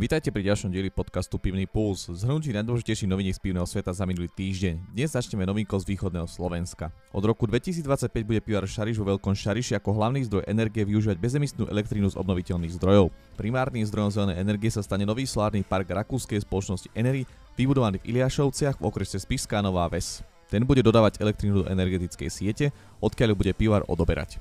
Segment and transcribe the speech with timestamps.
[0.00, 2.08] Vítajte pri ďalšom dieli podcastu Pivný Puls.
[2.08, 4.96] Zhrnutí najdôležitejších noviniek z pivného sveta za minulý týždeň.
[4.96, 6.88] Dnes začneme novinkou z východného Slovenska.
[7.12, 11.68] Od roku 2025 bude pivar Šariš vo Veľkom Šariši ako hlavný zdroj energie využívať bezemisnú
[11.68, 13.12] elektrínu z obnoviteľných zdrojov.
[13.36, 17.28] Primárnym zdrojom zelenej energie sa stane nový solárny park rakúskej spoločnosti Enery,
[17.60, 20.24] vybudovaný v Iliašovciach v okrese Spišská Nová Ves.
[20.48, 22.72] Ten bude dodávať elektrínu do energetickej siete,
[23.04, 24.40] odkiaľ bude pivar odoberať.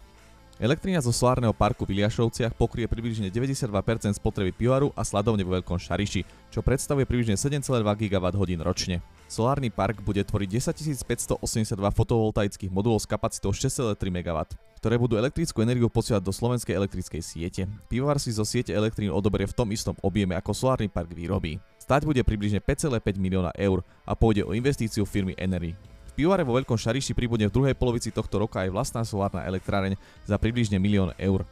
[0.59, 3.71] Elektrina zo solárneho parku v Iliašovciach pokrie približne 92%
[4.19, 8.99] spotreby pivaru a sladovne vo Veľkom Šariši, čo predstavuje približne 7,2 GWh ročne.
[9.31, 14.51] Solárny park bude tvoriť 10 582 fotovoltaických modulov s kapacitou 6,3 MW,
[14.83, 17.63] ktoré budú elektrickú energiu posielať do slovenskej elektrickej siete.
[17.87, 21.55] Pivovar si zo siete elektrín odoberie v tom istom objeme ako solárny park výrobí.
[21.79, 25.71] Stať bude približne 5,5 milióna eur a pôjde o investíciu firmy Enery
[26.19, 29.95] pivare vo Veľkom Šariši pribudne v druhej polovici tohto roka aj vlastná solárna elektráreň
[30.27, 31.47] za približne milión eur.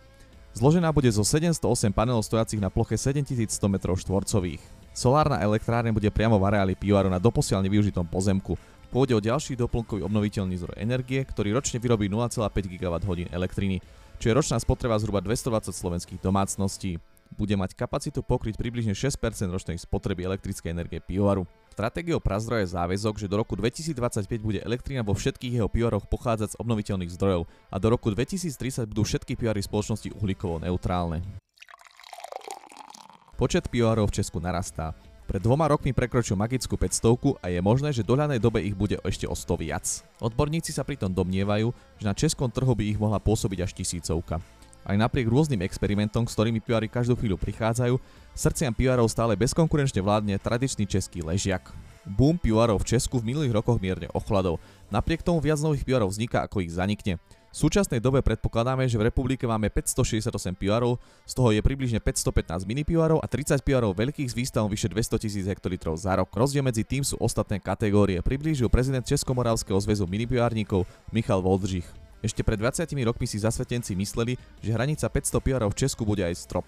[0.52, 4.59] Zložená bude zo 708 panelov stojacich na ploche 7100 m2.
[4.92, 8.59] Solárna elektráreň bude priamo v areáli pivaru na doposiaľ nevyužitom pozemku.
[8.92, 13.80] Pôjde o ďalší doplnkový obnoviteľný zdroj energie, ktorý ročne vyrobí 0,5 GWh elektriny,
[14.20, 16.99] čo je ročná spotreba zhruba 220 slovenských domácností
[17.36, 19.20] bude mať kapacitu pokryť približne 6%
[19.52, 21.44] ročnej spotreby elektrickej energie pivovaru.
[21.78, 26.58] Stratégiou Prazdroja je záväzok, že do roku 2025 bude elektrina vo všetkých jeho pivaroch pochádzať
[26.58, 31.22] z obnoviteľných zdrojov a do roku 2030 budú všetky pivary spoločnosti uhlíkovo neutrálne.
[33.38, 34.98] Počet pivarov v Česku narastá.
[35.30, 38.98] Pred dvoma rokmi prekročil magickú 500 a je možné, že v dohľadnej dobe ich bude
[39.05, 39.86] ešte o 100 viac.
[40.17, 41.70] Odborníci sa pritom domnievajú,
[42.02, 44.42] že na českom trhu by ich mohla pôsobiť až tisícovka.
[44.88, 47.99] Aj napriek rôznym experimentom, s ktorými pivári každú chvíľu prichádzajú,
[48.31, 51.75] srdciam pivárov stále bezkonkurenčne vládne tradičný český ležiak.
[52.07, 54.63] Boom pivárov v Česku v minulých rokoch mierne ochladol.
[54.88, 57.19] Napriek tomu viac nových pivárov vzniká, ako ich zanikne.
[57.52, 60.95] V súčasnej dobe predpokladáme, že v republike máme 568 pivárov,
[61.27, 65.20] z toho je približne 515 mini pivárov a 30 pivárov veľkých s výstavom vyše 200
[65.20, 66.31] tisíc hektolitrov za rok.
[66.31, 72.07] Rozdiel medzi tým sú ostatné kategórie, priblížil prezident Českomoravského zväzu minipivárnikov Michal Voldřich.
[72.26, 76.33] Ešte pred 20 rokmi si zasvetenci mysleli, že hranica 500 piarov v Česku bude aj
[76.38, 76.66] strop.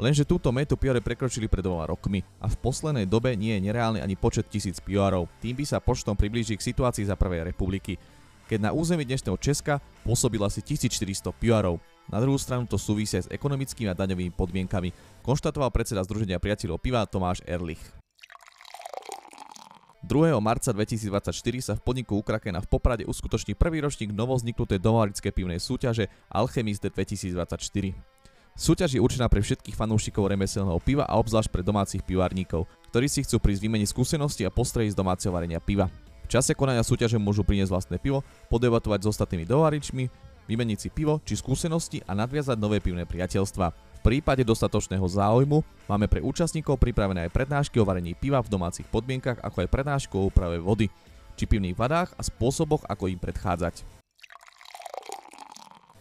[0.00, 4.00] Lenže túto metu piare prekročili pred dvoma rokmi a v poslednej dobe nie je nereálny
[4.00, 5.28] ani počet tisíc piarov.
[5.44, 8.00] Tým by sa počtom priblíži k situácii za prvej republiky,
[8.50, 11.78] keď na území dnešného Česka pôsobila asi 1400 piarov.
[12.10, 14.90] Na druhú stranu to súvisia s ekonomickými a daňovými podmienkami,
[15.22, 18.01] konštatoval predseda Združenia priateľov piva Tomáš Erlich.
[20.02, 20.34] 2.
[20.42, 21.30] marca 2024
[21.62, 27.38] sa v podniku Ukrakena v Poprade uskutoční prvý ročník novozniknutej domarické pivnej súťaže Alchemist 2024.
[28.58, 33.22] Súťaž je určená pre všetkých fanúšikov remeselného piva a obzvlášť pre domácich pivárníkov, ktorí si
[33.22, 35.86] chcú prísť vymeniť skúsenosti a postrehy z domáceho varenia piva.
[36.26, 40.04] V čase konania súťaže môžu priniesť vlastné pivo, podebatovať s ostatnými dovaričmi,
[40.50, 46.18] vymeniť si pivo či skúsenosti a nadviazať nové pivné priateľstva prípade dostatočného záujmu máme pre
[46.18, 50.58] účastníkov pripravené aj prednášky o varení piva v domácich podmienkach, ako aj prednášku o úprave
[50.58, 50.90] vody,
[51.38, 54.02] či pivných vadách a spôsoboch, ako im predchádzať.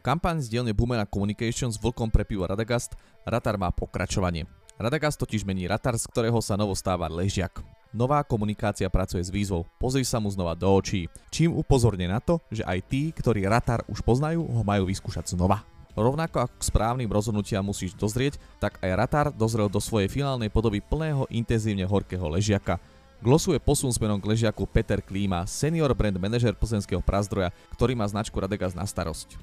[0.01, 4.49] Kampaň z dielne Boomerang s vlkom pre pivo Radagast Ratar má pokračovanie.
[4.81, 7.61] Radagast totiž mení Ratar, z ktorého sa novo stáva ležiak.
[7.93, 12.41] Nová komunikácia pracuje s výzvou, pozri sa mu znova do očí, čím upozorne na to,
[12.49, 15.70] že aj tí, ktorí Ratar už poznajú, ho majú vyskúšať znova.
[15.91, 20.79] Rovnako ako k správnym rozhodnutiam musíš dozrieť, tak aj Ratar dozrel do svojej finálnej podoby
[20.79, 22.79] plného intenzívne horkého ležiaka.
[23.21, 28.33] Glosuje posun smerom k ležiaku Peter Klíma, senior brand manažer plzenského prazdroja, ktorý má značku
[28.39, 29.37] Radegas na starosť.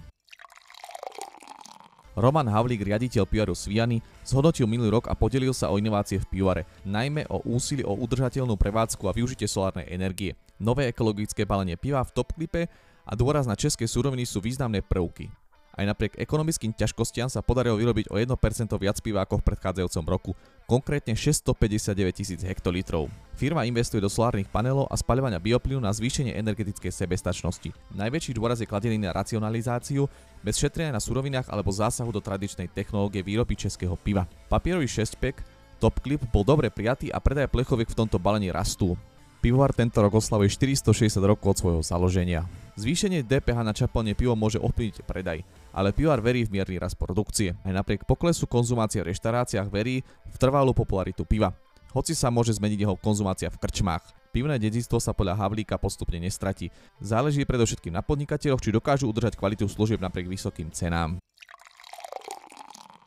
[2.18, 6.66] Roman Havlík, riaditeľ pivaru Sviany, zhodnotil minulý rok a podelil sa o inovácie v pivare,
[6.82, 10.34] najmä o úsilí o udržateľnú prevádzku a využitie solárnej energie.
[10.58, 12.66] Nové ekologické balenie piva v top klipe
[13.06, 15.30] a dôraz na české súroviny sú významné prvky.
[15.78, 18.34] Aj napriek ekonomickým ťažkostiam sa podarilo vyrobiť o 1%
[18.82, 20.30] viac piva ako v predchádzajúcom roku,
[20.66, 23.06] konkrétne 659 tisíc hektolitrov.
[23.38, 27.70] Firma investuje do solárnych panelov a spaľovania bioplynu na zvýšenie energetickej sebestačnosti.
[27.94, 30.10] Najväčší dôraz je kladený na racionalizáciu,
[30.42, 34.26] bez šetrenia na surovinách alebo zásahu do tradičnej technológie výroby českého piva.
[34.50, 35.46] Papierový 6-pack
[35.78, 38.98] Top Clip bol dobre prijatý a predaj plechoviek v tomto balení rastú.
[39.38, 42.42] Pivovar tento rok oslavuje 460 rokov od svojho založenia.
[42.74, 45.42] Zvýšenie DPH na čapelne pivo môže ovplyvniť predaj
[45.78, 47.54] ale pivar verí v mierny rast produkcie.
[47.62, 51.54] Aj napriek poklesu konzumácie v reštauráciách verí v trvalú popularitu piva.
[51.94, 54.02] Hoci sa môže zmeniť jeho konzumácia v krčmách.
[54.34, 56.68] Pivné dedictvo sa podľa Havlíka postupne nestratí.
[56.98, 61.16] Záleží predovšetkým na podnikateľoch, či dokážu udržať kvalitu služieb napriek vysokým cenám.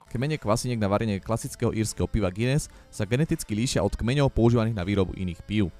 [0.10, 4.84] Kmene kvasiniek na varenie klasického írskeho piva Guinness sa geneticky líšia od kmeňov používaných na
[4.84, 5.72] výrobu iných pív.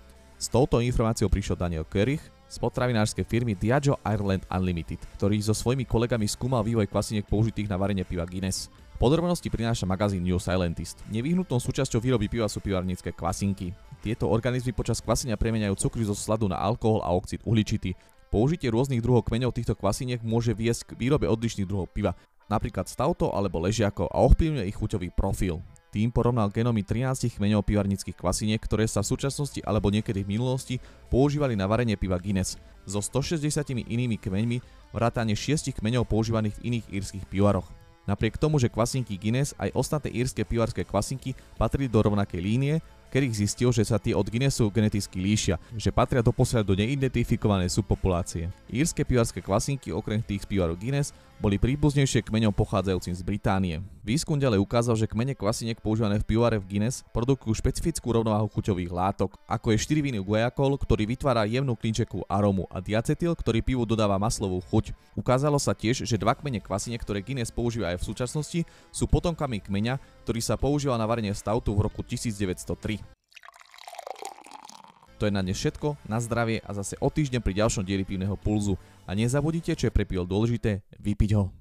[0.42, 5.86] S touto informáciou prišiel Daniel Kerich, z potravinárskej firmy Diageo Ireland Unlimited, ktorý so svojimi
[5.86, 8.74] kolegami skúmal vývoj kvasiniek použitých na varenie piva Guinness.
[8.98, 10.98] Podrobnosti prináša magazín New Scientist.
[11.14, 13.70] Nevyhnutnou súčasťou výroby piva sú pivarnícke kvasinky.
[14.02, 17.94] Tieto organizmy počas kvasenia premeniajú cukry zo sladu na alkohol a oxid uhličitý.
[18.34, 22.18] Použitie rôznych druhov kmeňov týchto kvasiniek môže viesť k výrobe odlišných druhov piva,
[22.50, 25.62] napríklad stauto alebo ležiakov a ovplyvňuje ich chuťový profil.
[25.92, 30.76] Tým porovnal genómy 13 kmeňov pivarnických kvasiniek, ktoré sa v súčasnosti alebo niekedy v minulosti
[31.12, 32.56] používali na varenie piva Guinness
[32.88, 34.64] so 160 inými kmeňmi
[34.96, 37.68] vrátane 6 kmeňov používaných v iných írskych pivaroch.
[38.08, 42.80] Napriek tomu, že kvasinky Guinness aj ostatné írske pivarské kvasinky patrili do rovnakej línie,
[43.12, 48.48] Kerich zistil, že sa tie od Guinnessu geneticky líšia, že patria doposiaľ do neidentifikovanej subpopulácie.
[48.72, 51.12] Írske pivarské kvasinky okrem tých z pivaru Guinness
[51.42, 53.82] boli príbuznejšie kmeňom pochádzajúcim z Británie.
[54.06, 58.94] Výskum ďalej ukázal, že kmene kvasiniek používané v pivare v Guinness produkujú špecifickú rovnováhu chuťových
[58.94, 63.84] látok, ako je 4 viny guajacol, ktorý vytvára jemnú klinčekú arómu a diacetyl, ktorý pivu
[63.90, 64.94] dodáva maslovú chuť.
[65.18, 68.60] Ukázalo sa tiež, že dva kmene kvasiniek, ktoré Guinness používa aj v súčasnosti,
[68.94, 73.01] sú potomkami kmeňa, ktorý sa používal na varenie stautu v roku 1903.
[75.22, 78.34] To je na dnes všetko, na zdravie a zase o týždeň pri ďalšom dieli pivného
[78.42, 78.74] pulzu.
[79.06, 81.54] A nezabudnite, čo je pre pivo dôležité, vypiť ho.